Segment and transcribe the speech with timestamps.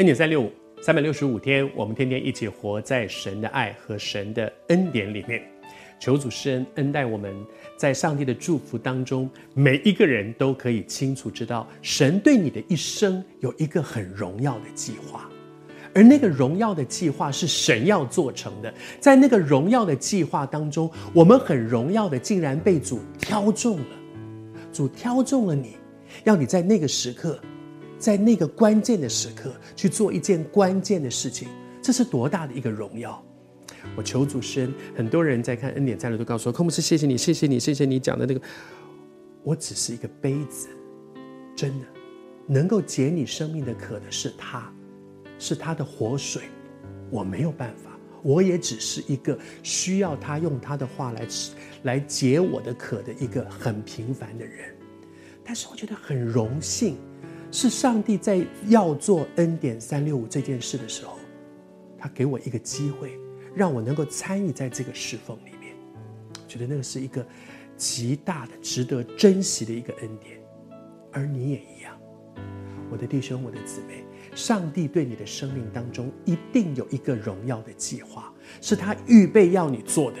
[0.00, 5.42] 恩典三六五，三百六十五天，我们天天一起活在神的爱和神的恩典里面。
[5.98, 7.30] 求主施恩恩待我们，
[7.76, 15.28] 在上帝的祝福当中，每一个人都可以清楚知道，神对你的一生有一个很荣耀的计划，
[15.94, 18.72] 而那个荣耀的计划是神要做成的。
[19.00, 23.84] 在那个荣耀的计划当中，我们很荣耀的竟然被主挑中了，
[24.72, 25.76] 主挑中了你，
[26.24, 27.38] 要你在那个时刻。
[28.00, 31.48] 在那个关键的时刻去做一件关键的事情，
[31.82, 33.22] 这是多大的一个荣耀！
[33.94, 38.40] 我求主施恩，很多人在看恩典站的都告诉我：“空牧师，谢谢你，谢谢你，谢谢你讲的那个。”
[39.44, 40.68] 我只是一个杯子，
[41.54, 41.86] 真的
[42.46, 44.72] 能够解你生命的渴的是他，
[45.38, 46.42] 是他的活水，
[47.10, 47.90] 我没有办法，
[48.22, 51.26] 我也只是一个需要他用他的话来
[51.82, 54.74] 来解我的渴的一个很平凡的人。
[55.44, 56.96] 但是我觉得很荣幸。
[57.52, 61.18] 是上帝在要做恩典三六五这件事的时候，
[61.98, 63.18] 他给我一个机会，
[63.54, 65.74] 让我能够参与在这个侍奉里面。
[66.34, 67.26] 我觉得那个是一个
[67.76, 70.38] 极大的、值得珍惜的一个恩典。
[71.12, 71.98] 而你也一样，
[72.88, 80.18] 我的弟兄、我的姊妹，上帝对你的生命当中一定有一个荣耀的计划，是他预备要你做的。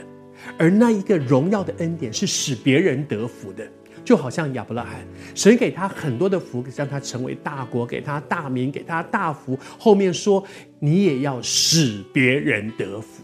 [0.58, 3.70] 而那一个荣耀的恩典是使别人得福的。
[4.04, 9.58] 就好像亚伯拉罕，神给他很多的福，让他成为大国，给他大名，给他大福。
[9.78, 10.44] 后面说，
[10.78, 13.22] 你也要使别人得福。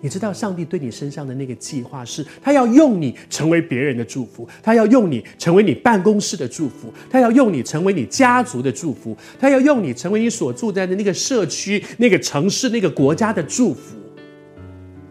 [0.00, 13.96] 你知道上帝对你身上的那个计划是，他要用你成为别人的祝福，他要用你成为你办公室的祝福，他要用你成为你家族的祝福，他要用你成为你所住在的那个社区、那个城市、那个国家的祝福。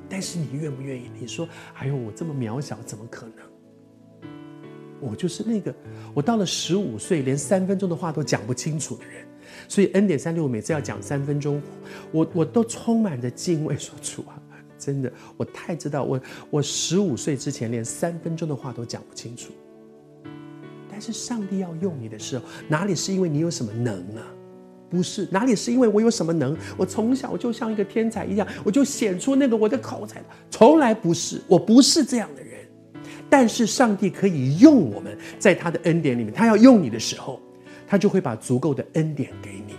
[0.10, 1.04] 但是你愿不愿意？
[1.18, 3.51] 你说，哎呦，我这么渺小，怎么可能？
[5.02, 5.74] 我就是那个，
[6.14, 9.26] 我到了十五岁，连三分钟的话都讲不清楚的人，
[9.68, 11.62] 所以 N 点三六五每次要讲三分钟，
[12.12, 14.40] 我我都充满着敬畏，说主啊，
[14.78, 19.52] 真的，我太知道，我我十五岁之前连三分钟的话都讲不清楚。
[20.90, 24.22] 但是上帝要用你的时候，哪里是因为你有什么能啊？
[24.90, 26.56] 不是，哪里是因为我有什么能？
[26.78, 32.51] 我从小就像一个天才一样，我就显出那个我的口才，从来不是，我不是这样的人。
[33.32, 37.40] 但是上帝可以用我们，在他的恩典里面，他要用你的时候，
[37.88, 39.74] 他就会把足够的恩典给你；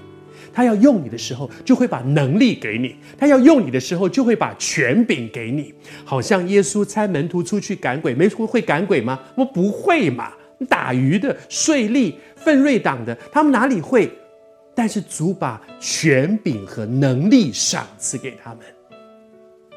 [0.54, 5.74] 他要用你的时候，就会把能力给你；他要用你的时候，就会把权柄给你。
[6.02, 9.20] 好像耶稣差门徒出去赶鬼，没说会赶鬼吗？
[9.36, 10.32] 我不会嘛！
[10.68, 14.10] 打鱼的、税吏、奋锐党的，他们哪里会？
[14.74, 18.60] 但是主把权柄和能力赏赐给他们。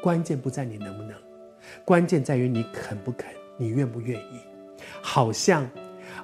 [0.00, 1.12] 关键不在你能不能，
[1.84, 3.26] 关键在于你肯不肯。
[3.56, 4.40] 你愿不愿意？
[5.00, 5.68] 好像，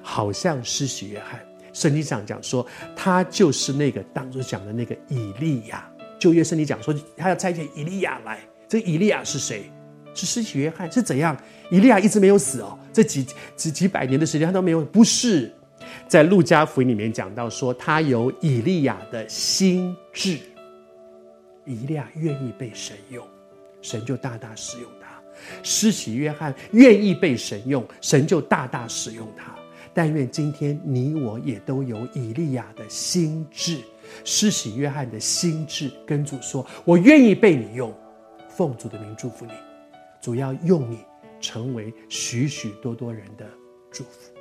[0.01, 1.39] 好像施洗约翰，
[1.73, 5.89] 圣经上讲说，他就是那个当初讲的那个以利亚。
[6.19, 8.39] 旧约圣经讲说，他要差遣以利亚来。
[8.67, 9.71] 这以利亚是谁？
[10.13, 10.89] 是施洗约翰？
[10.91, 11.35] 是怎样？
[11.69, 14.85] 以利亚一直没有死哦，这几几几百年的时间他都没有。
[14.85, 15.51] 不是，
[16.07, 20.37] 在路加福音里面讲到说，他有以利亚的心智。
[21.65, 23.25] 以利亚愿意被神用，
[23.81, 25.22] 神就大大使用他。
[25.61, 29.53] 施洗约翰愿意被神用，神就大大使用他。
[29.93, 33.77] 但愿今天你我也都有以利亚的心智，
[34.23, 37.93] 施洗约翰的心智，跟主说：“我愿意被你用。”
[38.49, 39.51] 奉主的名祝福你，
[40.21, 40.99] 主要用你
[41.39, 43.47] 成为许许多多人的
[43.91, 44.31] 祝福。